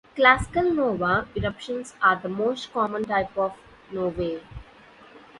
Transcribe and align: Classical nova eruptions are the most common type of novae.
Classical 0.15 0.73
nova 0.73 1.27
eruptions 1.35 1.93
are 2.01 2.15
the 2.15 2.27
most 2.27 2.73
common 2.73 3.03
type 3.03 3.37
of 3.37 3.53
novae. 3.91 4.41